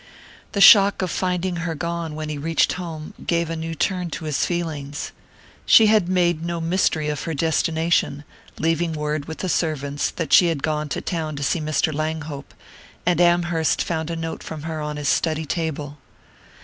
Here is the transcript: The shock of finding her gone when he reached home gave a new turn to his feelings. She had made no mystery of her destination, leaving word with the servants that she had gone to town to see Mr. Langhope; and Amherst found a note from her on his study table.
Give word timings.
The 0.53 0.61
shock 0.61 1.03
of 1.03 1.11
finding 1.11 1.57
her 1.57 1.75
gone 1.75 2.15
when 2.15 2.27
he 2.27 2.37
reached 2.39 2.73
home 2.73 3.13
gave 3.27 3.51
a 3.51 3.55
new 3.55 3.75
turn 3.75 4.09
to 4.09 4.25
his 4.25 4.47
feelings. 4.47 5.11
She 5.67 5.85
had 5.85 6.09
made 6.09 6.43
no 6.43 6.59
mystery 6.59 7.07
of 7.07 7.21
her 7.25 7.35
destination, 7.35 8.23
leaving 8.57 8.93
word 8.93 9.25
with 9.25 9.37
the 9.45 9.47
servants 9.47 10.09
that 10.09 10.33
she 10.33 10.47
had 10.47 10.63
gone 10.63 10.89
to 10.89 11.01
town 11.01 11.35
to 11.35 11.43
see 11.43 11.61
Mr. 11.61 11.93
Langhope; 11.93 12.55
and 13.05 13.21
Amherst 13.21 13.83
found 13.83 14.09
a 14.09 14.15
note 14.15 14.41
from 14.41 14.63
her 14.63 14.81
on 14.81 14.97
his 14.97 15.07
study 15.07 15.45
table. 15.45 15.99